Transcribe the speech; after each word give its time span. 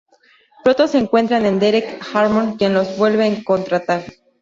Pronto 0.63 0.87
se 0.87 0.97
encuentran 0.97 1.43
con 1.43 1.59
Derek 1.59 2.01
Hammond, 2.11 2.57
quien 2.57 2.73
los 2.73 2.97
vuelve 2.97 3.27
a 3.27 3.43
contratar. 3.43 4.01